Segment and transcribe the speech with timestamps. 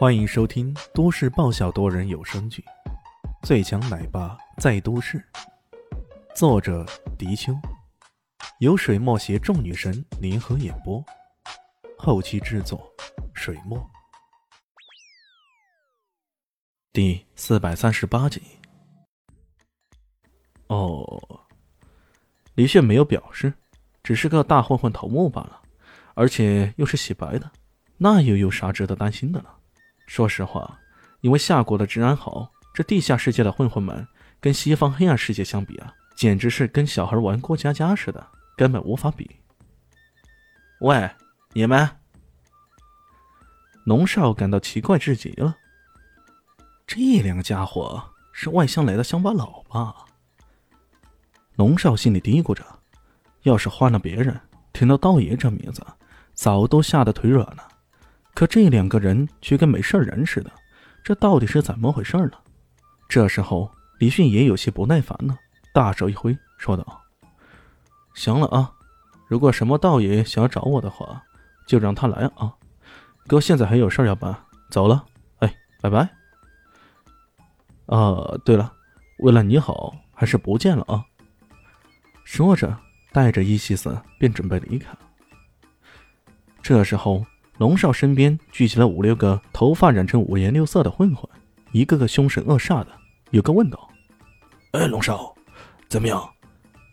[0.00, 2.64] 欢迎收听都市爆笑多人有声剧
[3.46, 5.18] 《最强奶爸在都市》，
[6.34, 6.86] 作者：
[7.18, 7.52] 迪秋，
[8.60, 11.04] 由水墨携众女神联合演播，
[11.98, 12.90] 后期制作：
[13.34, 13.78] 水墨。
[16.94, 18.40] 第四百三十八集。
[20.68, 21.44] 哦，
[22.54, 23.52] 李炫没有表示，
[24.02, 25.60] 只是个大混混头目罢了，
[26.14, 27.52] 而且又是洗白的，
[27.98, 29.50] 那又有啥值得担心的呢？
[30.10, 30.76] 说实话，
[31.20, 34.04] 因为夏国的治安好，这地下世界的混混们
[34.40, 39.30] 跟西方黑暗世界相比啊，简直是跟小孩玩过家家似的，根本无法比。
[40.80, 41.08] 喂，
[41.52, 41.88] 你们！
[43.84, 45.56] 龙少感到奇怪至极了。
[46.88, 48.02] 这两个家伙
[48.32, 49.94] 是外乡来的乡巴佬吧？
[51.54, 52.64] 龙少心里嘀咕着，
[53.42, 54.40] 要是换了别人，
[54.72, 55.86] 听到道爷这名字，
[56.34, 57.68] 早都吓得腿软了。
[58.34, 60.50] 可这两个人却跟没事人似的，
[61.02, 62.32] 这到底是怎么回事呢？
[63.08, 65.36] 这时候，李迅也有些不耐烦了，
[65.74, 67.02] 大手一挥，说道
[68.14, 68.72] ：“行了啊，
[69.28, 71.22] 如果什么道爷想要找我的话，
[71.66, 72.54] 就让他来啊。
[73.26, 74.34] 哥现在还有事要办，
[74.70, 75.04] 走了，
[75.40, 76.08] 哎，拜拜。
[77.86, 78.72] 啊，对了，
[79.18, 81.04] 为了你好，还是不见了啊。”
[82.24, 82.78] 说着，
[83.12, 84.96] 带着伊西斯便准备离开。
[86.62, 87.26] 这时候。
[87.60, 91.28] 龙少身边聚集了五六个头发染成五颜六色的混混，
[91.72, 92.88] 一个个凶神恶煞的。
[93.32, 93.90] 有个问道
[94.72, 95.34] ：“哎，龙少，
[95.86, 96.26] 怎么样？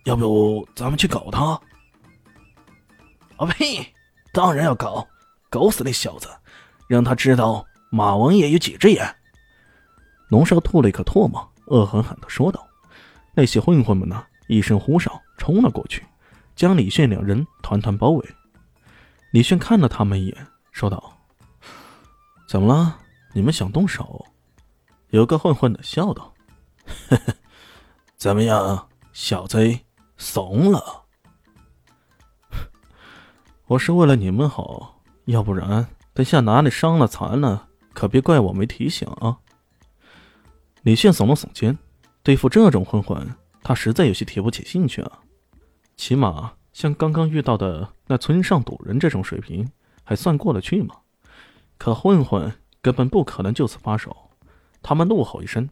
[0.03, 1.57] 要不咱们去搞他
[3.39, 3.93] ？”“啊呸！
[4.33, 5.07] 当然要搞，
[5.49, 6.27] 搞死那小子，
[6.89, 9.15] 让他知道马王爷有几只眼。”
[10.27, 12.67] 龙少吐了一口唾沫，恶狠狠地说道。
[13.33, 16.03] 那些混混们呢，一声呼哨，冲了过去，
[16.57, 18.29] 将李炫两人团团包围。
[19.31, 20.47] 李炫看了他们一眼。
[20.77, 21.11] 说道
[22.47, 22.99] ：“怎么了？
[23.33, 24.23] 你们想动手？”
[25.09, 26.31] 有个混混的笑道
[27.09, 27.33] ：“呵呵，
[28.15, 29.83] 怎么样，小贼
[30.17, 31.05] 怂了？
[33.65, 39.39] 我是为了你们好，要不然等下哪里伤了残了，可别怪我没提醒啊。”
[40.83, 41.75] 李炫耸了耸肩，
[42.21, 45.21] 对付这种混混，他实在有些提不起兴趣啊。
[45.95, 49.67] 起码像刚刚遇到的那村上赌人这种水平。
[50.07, 50.95] 还算过得去吗？
[51.77, 52.49] 可混混
[52.81, 54.15] 根本不可能就此罢手。
[54.81, 55.69] 他们怒吼一声：“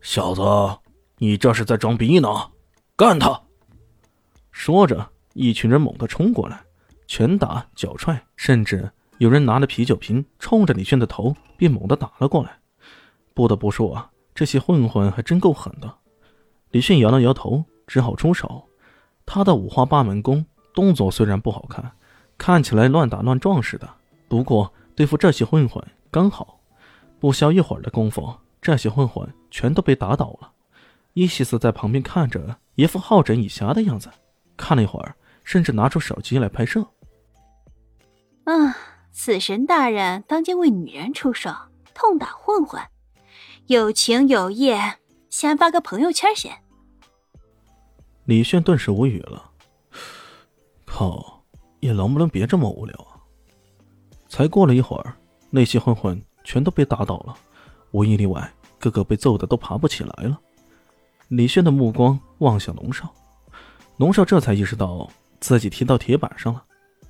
[0.00, 0.40] 小子，
[1.18, 2.28] 你这是在装逼呢！
[2.94, 3.42] 干他！”
[4.52, 6.62] 说着，一群人猛地冲过来，
[7.08, 12.56] 拳打脚踹，甚至有人拿着啤酒瓶冲着李炫的头便猛地打了过来。
[13.34, 15.92] 不得不说啊，这些混混还真够狠的。
[16.70, 18.68] 李炫摇了摇头，只好出手。
[19.26, 21.92] 他的五花八门功，动作虽然不好看。
[22.44, 23.88] 看起来乱打乱撞似的，
[24.26, 25.80] 不过对付这些混混
[26.10, 26.58] 刚好。
[27.20, 30.50] 不消一会儿的功夫，这些混混全都被打倒了。
[31.12, 34.10] 伊西斯在旁边看着，一副好整以暇的样子。
[34.56, 35.14] 看了一会儿，
[35.44, 36.84] 甚至拿出手机来拍摄。
[38.42, 38.76] 啊，
[39.12, 41.54] 死神大人当今为女人出手，
[41.94, 42.82] 痛打混混，
[43.68, 44.74] 有情有义，
[45.30, 46.52] 先发个朋友圈先。
[48.24, 49.52] 李炫顿时无语了，
[50.84, 51.41] 靠！
[51.82, 53.18] 也能不能别这么无聊啊！
[54.28, 55.16] 才过了一会儿，
[55.50, 57.34] 那些混混全都被打倒了，
[57.90, 58.48] 无一例外，
[58.78, 60.40] 个个被揍的都爬不起来了。
[61.26, 63.12] 李轩的目光望向龙少，
[63.96, 65.10] 龙少这才意识到
[65.40, 66.62] 自己踢到铁板上了，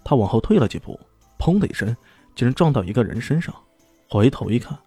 [0.03, 0.99] 他往后退了几步，
[1.39, 1.95] 砰的一声，
[2.35, 3.55] 竟然撞到一个人身上。
[4.09, 4.79] 回头一看，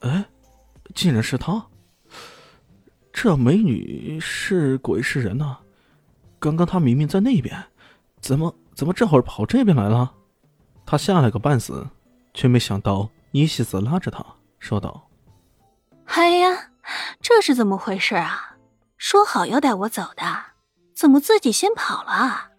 [0.00, 0.24] 哎，
[0.94, 1.66] 竟然是他！
[3.12, 5.58] 这美女是鬼是人呐？
[6.38, 7.60] 刚刚她明明在那边，
[8.20, 8.54] 怎么？
[8.74, 10.14] 怎么这会儿跑这边来了？
[10.86, 11.84] 他吓了个半死，
[12.32, 14.24] 却没想到伊西斯拉着他
[14.60, 15.10] 说道
[16.06, 16.70] ：“哎呀，
[17.20, 18.56] 这是怎么回事啊？
[18.96, 20.24] 说好要带我走的，
[20.94, 22.52] 怎么自己先跑了？”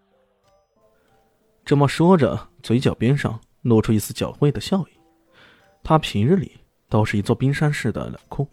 [1.64, 5.00] 这么说着，嘴角边上露出一丝狡猾的笑意。
[5.82, 8.46] 他平日里倒是一座冰山似的冷酷，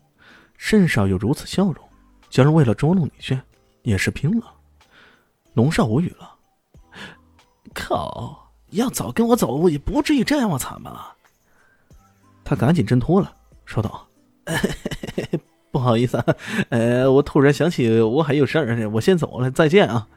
[0.58, 1.90] 甚少有如此笑容。
[2.30, 3.42] 今儿为了捉弄女眷，
[3.84, 4.54] 也是拼了。
[5.54, 6.37] 龙少无语了。
[7.74, 8.52] 靠！
[8.72, 11.16] 要早跟我走，也不至于这样惨吧？
[12.44, 13.34] 他赶紧挣脱了，
[13.66, 14.08] 说道
[15.72, 16.24] ：“不好意思，
[16.70, 20.08] 呃，我突然想起我还有事儿，我先走了，再见啊。”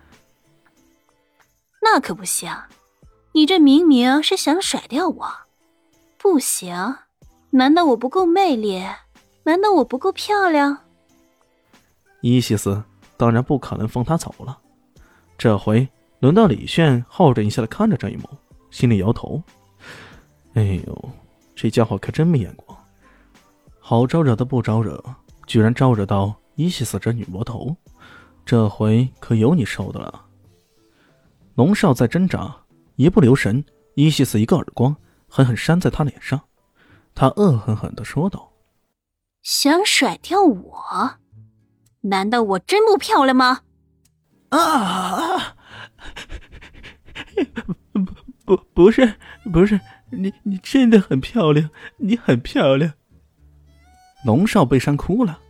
[1.82, 2.52] 那可不行，
[3.32, 5.28] 你这明明是想甩掉我，
[6.18, 6.96] 不行？
[7.50, 8.84] 难道我不够魅力？
[9.44, 10.78] 难道我不够漂亮？
[12.20, 12.82] 伊西斯
[13.16, 14.58] 当然不可能放他走了，
[15.38, 15.88] 这回。
[16.20, 18.28] 轮到李炫好整一下的看着张艺谋，
[18.70, 19.42] 心里摇头
[20.52, 21.10] ：“哎呦，
[21.56, 22.78] 这家伙可真没眼光，
[23.78, 25.02] 好招惹的不招惹，
[25.46, 27.74] 居然招惹到伊西斯这女魔头，
[28.44, 30.26] 这回可有你受的了。
[31.54, 32.54] 龙少在挣扎，
[32.96, 33.64] 一不留神，
[33.94, 34.94] 伊西斯一个耳光
[35.26, 36.38] 狠狠扇在他脸上，
[37.14, 38.52] 他恶狠狠的说道
[39.40, 41.12] ：“想甩掉我？
[42.02, 43.60] 难道我真不漂亮吗？”
[44.50, 45.56] 啊！
[47.92, 49.14] 不不不是
[49.52, 52.92] 不是，你你真的很漂亮，你很漂亮。
[54.24, 55.40] 龙少被扇哭了，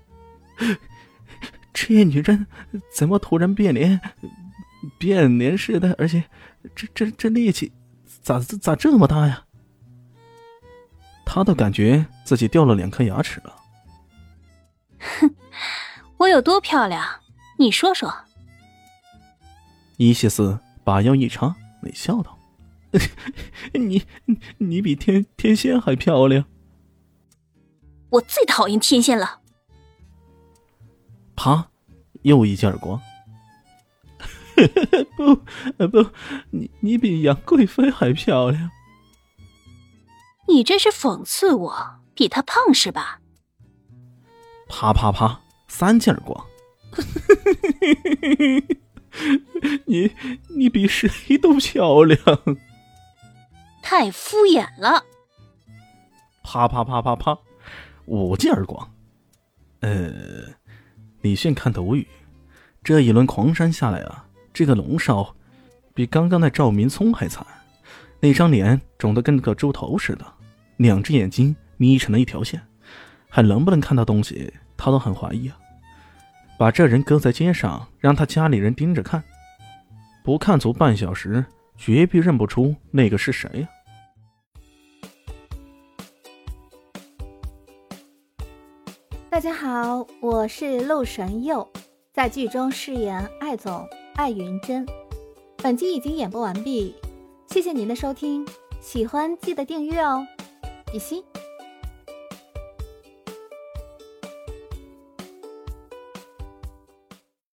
[1.73, 2.47] 这女人
[2.93, 4.01] 怎么突然变脸，
[4.99, 5.95] 变脸似的？
[5.99, 6.25] 而且
[6.75, 7.73] 这这这力气
[8.23, 9.45] 咋咋这么大呀？
[11.25, 13.57] 他都感觉自己掉了两颗牙齿了。
[14.99, 15.35] 哼，
[16.19, 17.05] 我有多漂亮？
[17.59, 18.13] 你说说。
[19.97, 22.39] 伊西斯把腰一插，冷笑道
[23.75, 24.03] ：“你
[24.59, 26.45] 你比天天仙还漂亮。”
[28.11, 29.41] 我最讨厌天仙了。
[31.37, 31.71] 啪，
[32.23, 33.01] 又一记耳光。
[35.17, 36.11] 不不，
[36.51, 38.71] 你你比杨贵妃还漂亮。
[40.49, 43.21] 你这是讽刺我比她胖是吧？
[44.69, 46.45] 啪啪啪，三记耳光。
[49.87, 50.13] 你
[50.49, 52.19] 你比谁都漂亮，
[53.83, 55.05] 太敷衍了。
[56.43, 57.39] 啪啪啪啪啪，
[58.07, 58.91] 五记耳光。
[59.81, 60.13] 呃，
[61.21, 62.07] 李迅看得无语。
[62.83, 65.35] 这一轮狂扇下来啊，这个龙少
[65.95, 67.47] 比刚刚那赵明聪还惨，
[68.21, 70.25] 那张脸肿得跟个猪头似的，
[70.79, 72.61] 两只眼睛眯成了一条线，
[73.29, 75.57] 还能不能看到东西，他都很怀疑啊。
[76.61, 79.25] 把这人搁在街上，让他家里人盯着看，
[80.23, 81.43] 不看足半小时，
[81.79, 83.69] 绝逼认不出那个是谁呀！
[89.31, 91.67] 大家好，我是陆神佑，
[92.13, 94.87] 在剧中饰演艾总艾云珍。
[95.63, 96.95] 本集已经演播完毕，
[97.47, 98.47] 谢谢您的收听，
[98.83, 100.27] 喜欢记得订阅哦，
[100.93, 101.25] 比心。